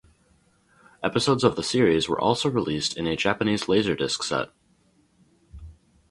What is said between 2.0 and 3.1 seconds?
were also released in